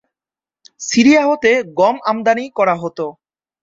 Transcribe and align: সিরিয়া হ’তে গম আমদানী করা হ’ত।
সিরিয়া 0.81 1.21
হ’তে 1.27 1.51
গম 1.79 1.95
আমদানী 2.09 2.45
করা 2.57 2.75
হ’ত। 2.75 2.99